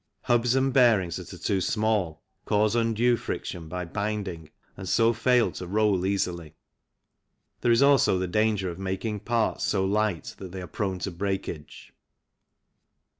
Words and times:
Hubs 0.23 0.55
and 0.55 0.73
bearings 0.73 1.17
that 1.17 1.31
are 1.31 1.37
too 1.37 1.61
small 1.61 2.23
cause 2.45 2.73
undue 2.75 3.17
friction 3.17 3.67
by 3.69 3.85
binding 3.85 4.49
and 4.75 4.89
so 4.89 5.13
fail 5.13 5.51
to 5.51 5.67
roll 5.67 6.07
easily. 6.07 6.55
There 7.59 7.71
is 7.71 7.83
also 7.83 8.17
the 8.17 8.25
danger 8.25 8.71
of 8.71 8.79
making 8.79 9.19
parts 9.19 9.63
so 9.63 9.85
light 9.85 10.33
that 10.39 10.51
they 10.53 10.61
are 10.63 10.65
prone 10.65 10.97
to 10.97 11.11
breakage. 11.11 11.93